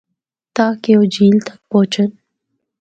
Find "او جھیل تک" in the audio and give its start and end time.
0.97-1.57